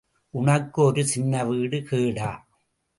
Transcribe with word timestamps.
உனக்கு 0.33 0.81
ஒரு 0.81 1.03
சின்னவீடு 1.05 1.79
கேடா! 1.89 2.31